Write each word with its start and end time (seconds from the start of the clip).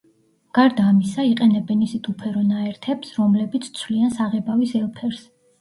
გარდა 0.57 0.85
ამისა 0.91 1.25
იყენებენ 1.31 1.83
ისეთ 1.87 2.09
უფერო 2.13 2.43
ნაერთებს, 2.53 3.13
რომლებიც 3.21 3.71
ცვლიან 3.81 4.17
საღებავის 4.19 4.77
ელფერს. 4.85 5.25